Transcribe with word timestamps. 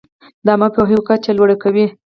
د 0.45 0.47
عامه 0.51 0.67
پوهاوي 0.75 0.99
کچه 1.07 1.31
لوړه 1.37 1.55
کوي. 1.63 1.85